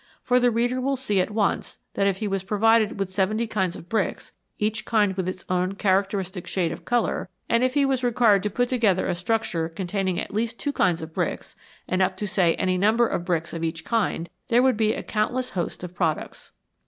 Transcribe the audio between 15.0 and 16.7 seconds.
countless host of products.